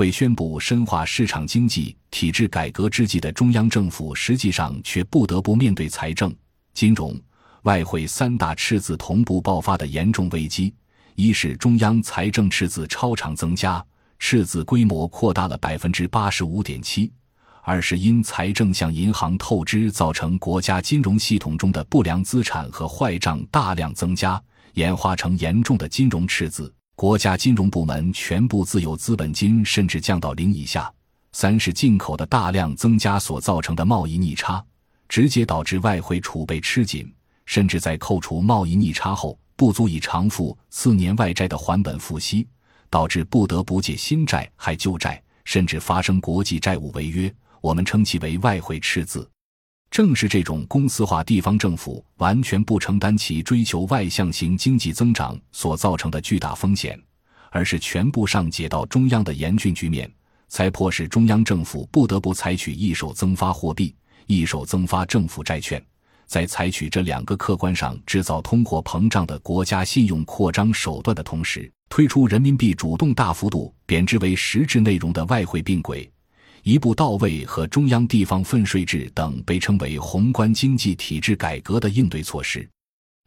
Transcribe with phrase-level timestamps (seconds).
[0.00, 6.34] 为宣布深化市场经济体制改革之际的中央政府，实际上却不得不面对财政、
[6.72, 7.14] 金融、
[7.64, 10.72] 外汇三大赤字同步爆发的严重危机。
[11.16, 13.84] 一是中央财政赤字超常增加，
[14.18, 17.10] 赤字规模扩大了百分之八十五点七；
[17.60, 24.42] 二是因财政向银行透支，造成国家金融系统中的不良资产和坏账大量增加，
[24.76, 26.72] 演化成严重的金融赤字。
[27.00, 30.92] 国家金融部门全部自有资本金甚至降到零以下。
[31.32, 34.62] 三是进口的大量增加所造成的贸易逆差，
[35.08, 37.10] 直接导致外汇储备吃紧，
[37.46, 42.46] 甚至在扣除贸易逆差后，不足以偿付四年外债的还本付息，
[42.90, 47.34] 导致不得不借新债还旧债，甚至发生国际债务违约。
[47.62, 49.26] 我们称其为外汇赤字。
[49.90, 57.00] 正是这种公司化地方政府完全不承担其追求外向型经济增长所造成的巨大风险，
[57.50, 60.08] 而是全部上解到中央的严峻局面，
[60.46, 63.92] 才迫使中央政府不得不采取一手增发货币、
[64.26, 65.84] 一手增发政府债券，
[66.24, 76.08] 在采取这两个客观上制造通货膨胀的国家信用扩张手段的同时，推出人民币主动大幅度贬值为实质内容的外汇并轨。
[76.62, 82.68] 一步到位和中央地方分税制等被称为宏观经济体制改革的应对措施，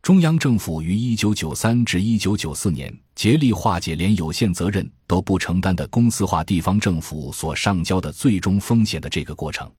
[0.02, 9.72] 中央政府于一九九三至一九九四年竭力化解连有限责任都不承担的公司化地方政府所上交的最终风险的这个过程，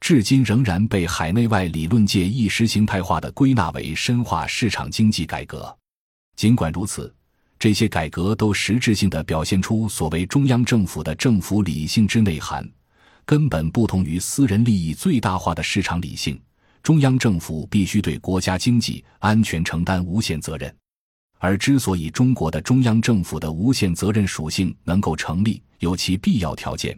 [0.00, 5.76] 至今仍然被海内外理论界意识形态化的归纳为深化市场经济改革。
[6.36, 7.12] 尽管如此，
[7.58, 12.66] 这些改革都实质性的表现出所谓中央政府的政府理性之内涵。
[13.26, 16.40] 根本不同于私人利益最大化的市场理性，
[16.80, 20.72] 中央政府必须对国家经济安全承担无限责任。
[21.38, 26.96] 而之所以中国的中央政府的无限责任属性能够成立，有其必要条件，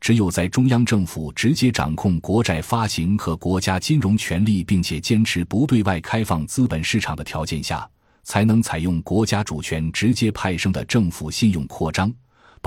[0.00, 7.86] 只有在中央政府直接掌控国债发行和国家金融权力，并且坚持不对外开放资本市场的条件下，
[8.22, 12.10] 才能采用国家主权直接派生的政府信用扩张。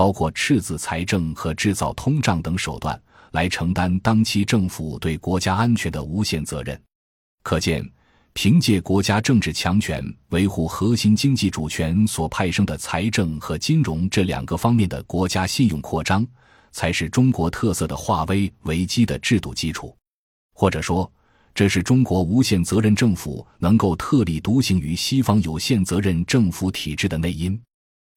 [0.00, 2.98] 包括赤字财政和制造通胀等手段
[3.32, 6.82] 来承担当期政府对国家安全的无限责任。
[7.42, 7.86] 可见，
[8.32, 16.26] 凭借国家政治强权维护核心经济主权所派生的财政和金融这两个方面的国家信用扩张，
[16.72, 19.94] 才是中国特色的化危为机的制度基础。
[20.54, 21.12] 或者说，
[21.54, 27.60] 这是中国无限责任政府能够特立独行于西方有限责任政府体制的内因。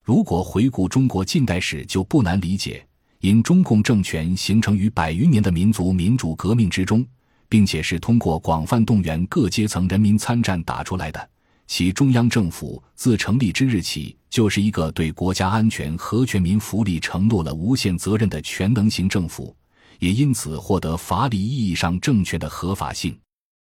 [0.03, 2.86] 如果回顾中国近代史，就不难理解，
[3.22, 7.06] 因中共政权形成于百余年的民族民主革命之中，
[7.47, 11.30] 并且是通过广泛动员各阶层人民参战打出来的，
[11.68, 19.56] 其中央政府自成立之日起，就是一个对国家安全和全民福利承诺了无限责任的全能型政府，
[20.00, 23.18] 也因此获得法理意义上政权的合法性。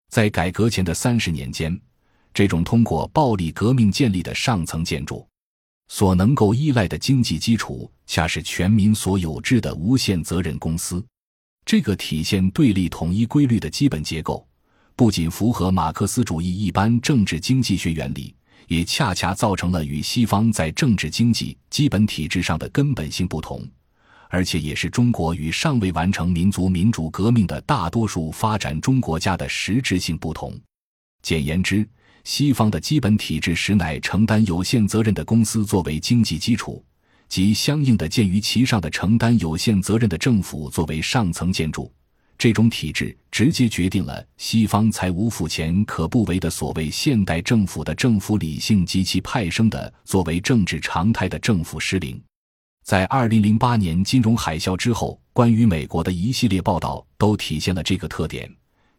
[0.09, 1.79] 在改革前的三十年间，
[2.33, 5.27] 这种通过暴力革命建立的上层建筑。
[5.93, 11.05] 所能够依赖的经济基础，恰是全民所有制的无限责任公司。
[11.67, 14.43] 这个体现对立统一规律的基本结构，
[14.95, 18.33] 不仅符合马克思主义一般政治经济学原理，
[18.67, 23.63] 也恰恰造成了与西方在政治经济基本体制上的根本性不同，
[24.29, 30.59] 而且也是中国与尚未完成民族民主革命的大多数发展中国家的实质性不同。
[31.21, 31.87] 简言之。
[32.23, 36.83] 西方的基本体制实乃承担有限责任的公司作为经济基础，
[37.27, 41.91] 及相应的建于其上的承担有限责任的政府作为上层建筑。
[42.37, 52.21] 这种体制直接决定了西方才无腐钱可不为的所谓现代政府的政府理性及其派生的作为政治常态的政府失灵。
[52.83, 58.49] 在二零零八年金融海啸之后，关于美国的一系列报道都体现了这个特点。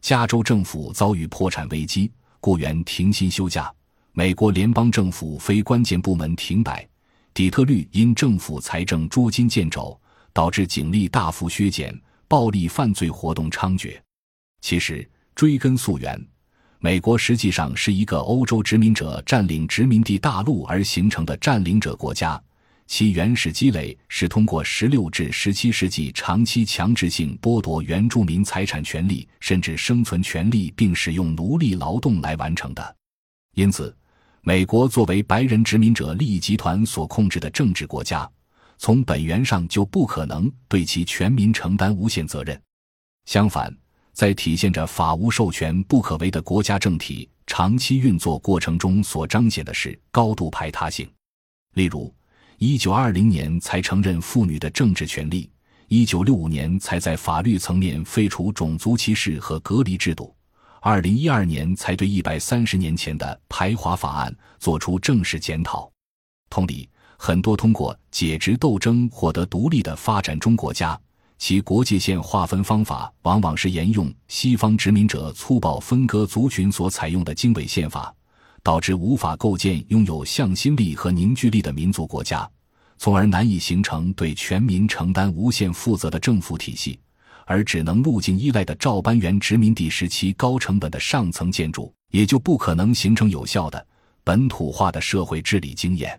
[0.01, 2.11] 加州政府遭遇破产危机。
[2.45, 3.73] 雇员停薪休假，
[4.13, 6.87] 美国联邦政府非关键部门停摆，
[7.33, 9.99] 底特律因政府财政捉襟见肘，
[10.31, 11.99] 导致警力大幅削减，
[12.29, 13.99] 暴力犯罪活动猖獗。
[14.61, 16.23] 其实追根溯源，
[16.81, 22.39] 美国实际上是一个欧洲殖民者占领殖民地大陆而形成的占领者国家。
[22.87, 32.97] 其原始积累是通过十六至十七世纪长期强制性剥夺原住民财产权利甚至生存权利，并使用奴隶劳动来完成的。
[33.55, 33.97] 因此，
[34.43, 38.31] 美国作为白人殖民者利益集团所控制的政治国家，
[38.77, 42.61] 从本源上就不可能对其全民承担无限责任。
[43.25, 43.75] 相反，
[44.13, 51.11] 在体现着法无授权不可为的国家政体长期运作过程中所彰显的是高度排他性。
[51.73, 52.15] 例如。
[52.59, 55.51] 一九二零年才承认妇女的政治权利，
[55.89, 60.35] 一九六五年才在法律层面废除种族歧视和隔离制度，
[60.81, 65.91] 二零一二年才对一百三十年前的排华法案作出正式检讨。
[66.49, 70.99] 同理，很多通过解职斗争获得独立的发展中国家，
[71.37, 78.15] 其国界线划分方法往往是沿用西方殖民者粗暴分割族群所采用的经纬宪法。
[78.65, 82.51] 导致无法构建拥有向心力和凝聚力的民族国家，
[82.97, 86.99] 从而难以形成对全民承担无限负责的政府体系，
[87.45, 93.87] 而只能路径依赖的照搬原殖民地时期高成本的上层建筑，也就不可能形成有效的
[94.25, 96.19] 本土化的社会治理经验。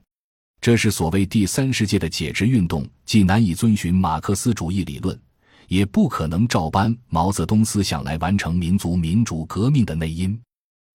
[0.61, 5.19] 这是所谓第三世界的解职运动，既难以遵循马克思主义理论，
[5.67, 10.39] 也不可能照搬毛泽东思想来完成民族民主革命的内因。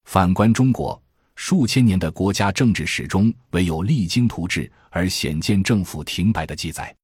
[0.04, 1.00] 反观中国。
[1.42, 6.94] 数千年的国家政治史中，唯有励精图治而显见政府停摆的记载。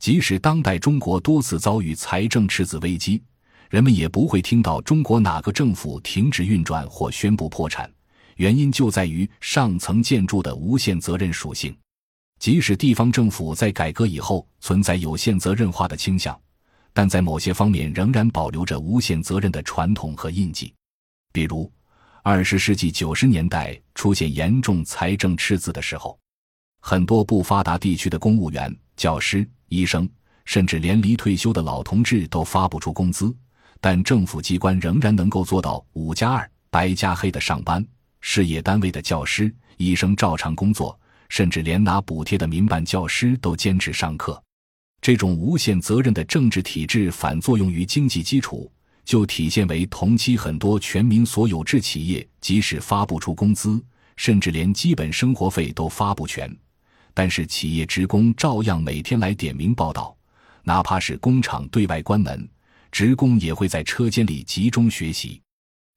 [0.00, 3.22] 即使当代中国多次遭遇财政赤字危机，
[3.70, 7.88] 人们也不会听到中国哪个政府停止运转或宣布破产。
[8.34, 11.74] 原因就在于上层建筑的无限责任属性。
[12.40, 16.36] 即使地方政府在改革以后存在有限责任化的倾向，
[16.92, 20.74] 但在某些方面仍然保留着无限责任的传统和印记，
[21.32, 21.70] 比如。
[22.28, 26.18] 二十世纪九十年代出现严重财政赤字的时候，
[26.80, 30.10] 很多不发达地区的公务员、教师、医生，
[30.44, 33.32] 甚至连离退休的老同志都发不出工资，
[33.80, 37.86] 但政府机关仍然能够做到五加二、白加黑的上班。
[38.20, 44.42] 事业单位的教师、医生照常工作，甚至连拿补贴的民办教师都坚持上课。
[45.00, 48.68] 这种无限责任的政治体制反作用于经济基础。
[49.06, 53.82] 就体现为同期很多全民所有制企业，即使发不出工资，
[54.16, 56.54] 甚至连基本生活费都发不全，
[57.14, 60.14] 但是企业职工照样每天来点名报道。
[60.64, 62.48] 哪怕是工厂对外关门，
[62.90, 65.40] 职工也会在车间里集中学习。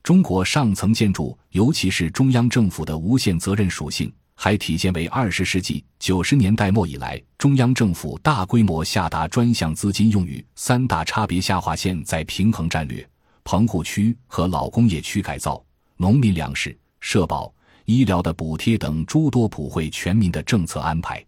[0.03, 4.13] 中国上层建筑，尤其是中央政府的无限责任属性。
[4.41, 13.06] 还体现为二十世纪九十年代末以来，中央政府大规模下达专项资金用于三大差别下划线再平衡战略、
[13.44, 15.62] 棚户区和老工业区改造、
[15.97, 17.53] 农民粮食、社保、
[17.83, 21.21] 医疗的补贴等诸多普惠全民的政策安排。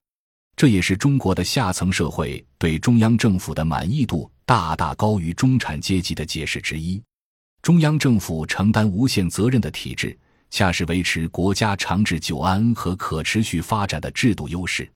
[0.55, 7.03] 这也是中国的下层社会对中央政府的满意度大大高于中产阶级的解释之一。
[7.61, 10.17] 中央政府承担无限责任的体制。
[10.51, 14.87] 恰是维持国家长治久安和可持续发展的制度优势。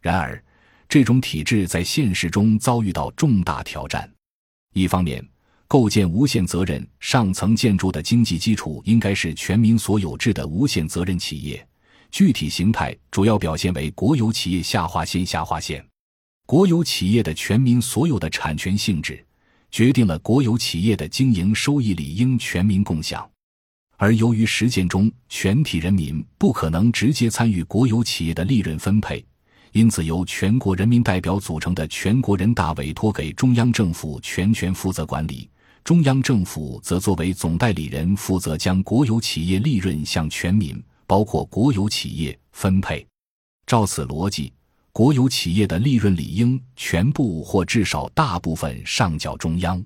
[0.00, 0.42] 然而，
[0.88, 4.10] 这种体制在现实中遭遇到重大挑战。
[4.74, 5.22] 一方面，
[5.66, 11.66] 构建无限责任上层建筑的经济基础应该是全民所有制的无限责任企业，
[12.10, 15.84] 具体形态主要表现为国有企业下划线下划线。
[16.46, 19.24] 国有企业的全民所有的产权性质，
[19.70, 23.28] 决定了国有企业的经营收益理应全民共享。
[24.02, 29.24] 而由于实践中全体人民不可能直接参与国有企业的利润分配，
[29.70, 35.48] 因此由全国人民代表组成的全国人大委托给中央政府全权负责管理，
[35.84, 43.06] 中央政府则作为总代理人负责将国有企业利润向全民，包括国有企业分配。
[43.68, 44.52] 照此逻辑，
[44.90, 49.80] 国有企业的利润理应全部或至少大部分上缴中央。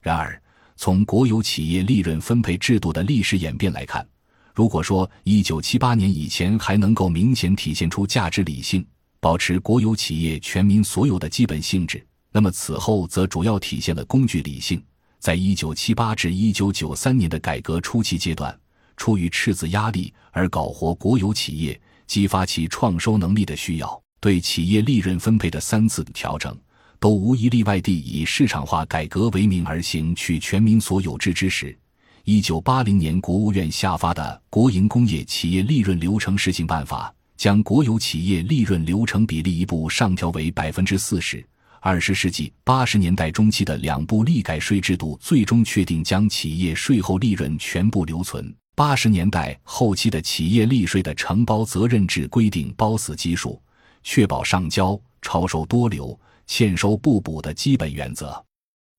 [0.00, 0.40] 然而，
[0.80, 4.06] 从国有企业利润分配制度的历史演变来看，
[4.54, 8.86] 如果说一九七八年以前还能够明显体现出价值理性，
[9.18, 14.80] 保持国有企业全民所有的基本性质，那么此后则主要体现了工具理性。
[15.18, 18.56] 在一九七八至一九九三年的改革初期阶段，
[18.96, 26.56] 出于赤字压力而搞活国有企业，激发其创收能力的需要，对企业利润分配的三次调整。
[27.00, 31.76] 都无一例外地以市场化改革为名而行取全民所有制之时，
[32.24, 41.44] 一九八零年国务院下发的《国营工业企业利润流程试行办法》，将国有企业利润流程比例一步上调为百分之四十。
[41.80, 48.52] 二十世纪八十年代中期的两部利改税制度，最终确定将企业税后利润全部留存。
[48.74, 53.62] 八十年代后期的企业利税的承包责任制规定包死基数，
[54.02, 56.18] 确保上交超收多留。
[56.48, 58.44] 欠收不补的基本原则。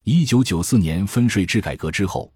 [0.05, 2.31] 一九九四年分税制改革之后，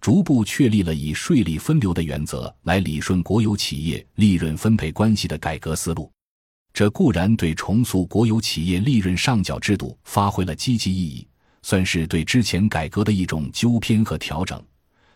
[0.00, 6.10] 逐步确立了以税利分流的原则来理顺国有企业利润分配关系的改革思路。
[6.72, 11.28] 这固然对重塑国有企业利润上缴制度发挥了积极意义，
[11.62, 14.60] 算是对之前改革的一种纠偏和调整，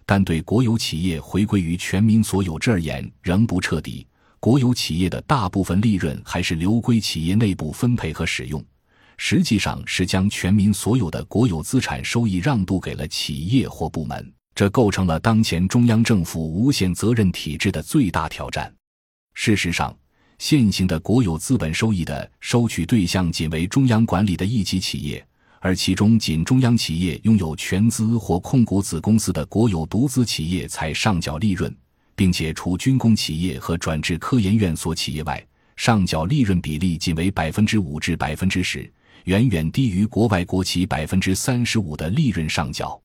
[0.07, 4.07] 但对国有企业回归于全民所有制而言仍不彻底。
[4.41, 8.65] 国有企业的大部分利润还是流归企业内部分配和使用，
[9.19, 18.73] 实际上是将全民所有的国有资产收益让渡给了企业或部门，这构成了当前中央政府无限责任体制的最大挑战。
[19.35, 19.95] 事实上，
[20.39, 25.25] 现行的国有资本收益的收取对象仅为中央管理的一级企业，
[25.59, 31.77] 而其中仅中央企业拥有全资或控股子公司的国有独资企业才上缴利润。
[32.15, 35.45] 并且，除军工企业和转制科研院所企业外，
[35.77, 38.93] 上缴利润比例仅为百分之五至百分之十，
[39.29, 42.99] 远远低于国外国企百分之三十五的利润上缴。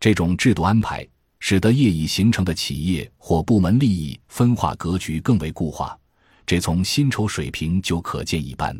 [0.00, 1.06] 这种制度安排，
[1.40, 5.94] 使得业已形成的企业或部门利益分化格局更为固化，
[6.46, 8.74] 这从薪酬水平就可见一斑。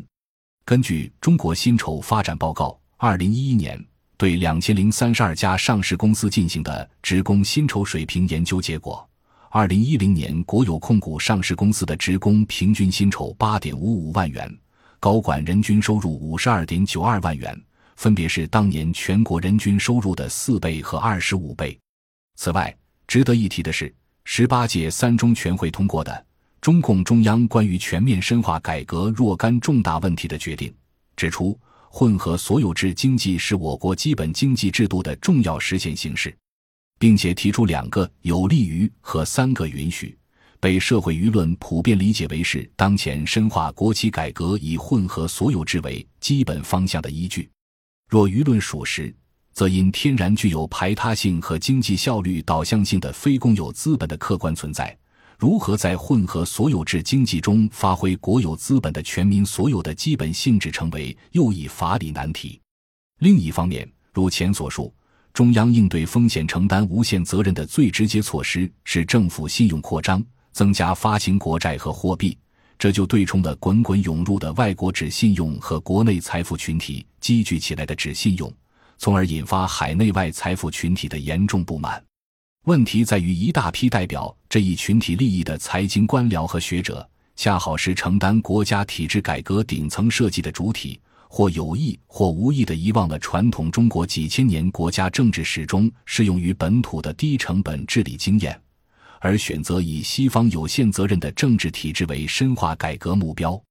[0.65, 3.79] 根据《中国薪酬发展报告》二零一一年
[4.17, 9.07] 对两千零三十二家上市公司进行的职工薪酬水平研究结果。
[9.51, 14.51] 二零一零年，国有控股上市公司的职工平均薪酬八点五五万元，
[14.99, 17.59] 高管人均收入五十二点九二万元，
[17.95, 21.77] 分别是当年全国人均收入的四倍和二十五倍。
[22.35, 22.75] 此外，
[23.07, 23.93] 值得一提的是，
[24.25, 26.11] 十八届三中全会通过的
[26.61, 30.69] 《中共中央关于全面深化改革若干重大问题的决定》
[31.15, 31.57] 指出，
[31.89, 36.35] 混合所有制经济是我国基本经济制度的重要实现形式。
[36.99, 40.18] 并且提出两个有利于和三个允许，
[40.59, 47.49] 被社会舆论普遍理解为是当前深化国企改革以混合所有制为基本方向的依据。
[48.09, 49.15] 若舆论属实，
[49.53, 54.97] 则因天然具有排他性和经济效率导向性的非公有资本的客观存在，
[55.37, 62.59] 如何在混合所有制经济中发挥国有资本的全民所有的基本性质，成为又一法理难题。
[63.19, 64.93] 另一方面，如前所述。
[65.31, 70.21] 中央应对风险、承担无限责任的最直接措施是政府信用扩张，
[70.59, 72.37] 增加发行国债和货币，
[72.77, 78.51] 这就对冲了滚滚涌入的外国纸信用和国内财富群体积聚起来的纸信用，
[78.97, 82.03] 从而引发海内外财富群体的严重不满。
[82.65, 90.99] 问题在于，一大批代表这一群体利益的财经官僚和学者，恰好是承担国家体制改革顶层设计的主体。
[91.31, 98.59] 或有意或无意的遗忘了传统中国几千年国家政治始终适用于本土的低成本治理经验，
[99.19, 103.61] 而选择以西方有限责任的政治体制为深化改革目标。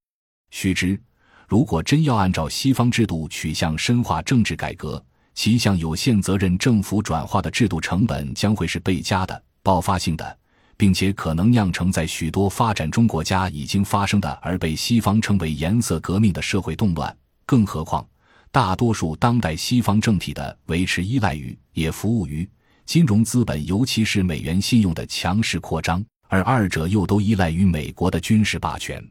[0.51, 1.01] 须知，
[1.47, 5.03] 如果真要按照西方制度取向深化政治改革，
[5.35, 10.39] 其向有限责任政府转化的制度成本将会是倍加的、爆发性的，
[10.77, 17.17] 并且可能酿成在许多发展中国家已经发生的而被西方称为“颜色革命”的社会动乱。
[17.47, 18.07] 更何况，
[18.51, 22.49] 大多数当代西方政体的维持依赖于，也服务于
[22.89, 29.07] 金融资本，尤其是美元信用的强势扩张，而二者又都依赖于美国的军事霸权。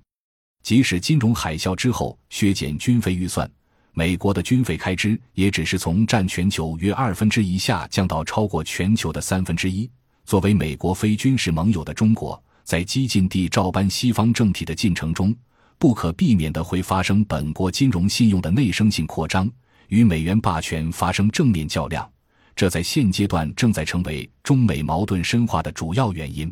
[0.63, 3.47] 即使金融海啸之后削减军费预算，
[3.93, 9.87] 美国的军费开支也只是从占全球约二分之一下降到超过全球的三分之一。
[10.25, 15.35] 作为美国非军事盟友的中国，在激进地照搬西方政体的进程中。
[15.77, 19.47] 不可避免的会发生本国金融信用的内生性扩张，
[19.89, 22.09] 与美元霸权发生正面较量，
[22.57, 26.51] 这在现阶段正在成为中美矛盾深化的主要原因。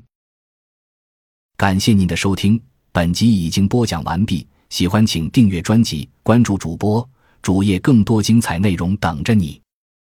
[1.58, 4.48] 感谢您的收听，本集已经播讲完毕。
[4.70, 7.08] 喜欢请订阅专辑，关注主播
[7.42, 9.60] 主页，更多精彩内容等着你。